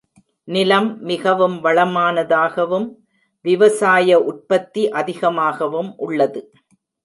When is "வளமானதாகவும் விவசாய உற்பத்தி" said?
1.63-4.89